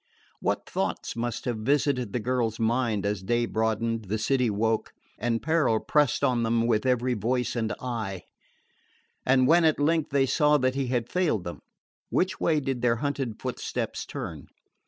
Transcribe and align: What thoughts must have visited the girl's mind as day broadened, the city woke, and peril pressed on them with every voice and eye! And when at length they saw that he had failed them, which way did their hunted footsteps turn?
What 0.39 0.67
thoughts 0.67 1.15
must 1.15 1.45
have 1.45 1.59
visited 1.59 2.11
the 2.11 2.19
girl's 2.19 2.59
mind 2.59 3.05
as 3.05 3.21
day 3.21 3.45
broadened, 3.45 4.05
the 4.05 4.17
city 4.17 4.49
woke, 4.49 4.93
and 5.19 5.43
peril 5.43 5.79
pressed 5.79 6.23
on 6.23 6.41
them 6.41 6.65
with 6.65 6.87
every 6.87 7.13
voice 7.13 7.55
and 7.55 7.71
eye! 7.79 8.23
And 9.27 9.45
when 9.45 9.63
at 9.63 9.79
length 9.79 10.09
they 10.09 10.25
saw 10.25 10.57
that 10.57 10.73
he 10.73 10.87
had 10.87 11.11
failed 11.11 11.43
them, 11.43 11.59
which 12.09 12.39
way 12.39 12.59
did 12.59 12.81
their 12.81 12.95
hunted 12.95 13.39
footsteps 13.39 14.03
turn? 14.07 14.47